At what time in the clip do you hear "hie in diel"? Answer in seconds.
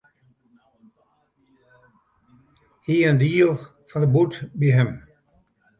2.95-3.53